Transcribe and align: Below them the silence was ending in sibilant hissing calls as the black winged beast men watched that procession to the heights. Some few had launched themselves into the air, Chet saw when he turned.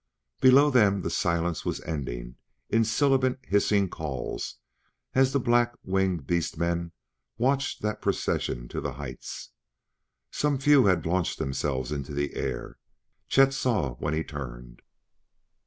Below 0.39 0.71
them 0.71 1.03
the 1.03 1.11
silence 1.11 1.63
was 1.63 1.79
ending 1.81 2.37
in 2.69 2.83
sibilant 2.83 3.37
hissing 3.45 3.87
calls 3.87 4.55
as 5.13 5.31
the 5.31 5.39
black 5.39 5.75
winged 5.83 6.25
beast 6.25 6.57
men 6.57 6.91
watched 7.37 7.83
that 7.83 8.01
procession 8.01 8.67
to 8.69 8.81
the 8.81 8.93
heights. 8.93 9.51
Some 10.31 10.57
few 10.57 10.85
had 10.87 11.05
launched 11.05 11.37
themselves 11.37 11.91
into 11.91 12.15
the 12.15 12.33
air, 12.33 12.79
Chet 13.27 13.53
saw 13.53 13.93
when 13.97 14.15
he 14.15 14.23
turned. 14.23 14.81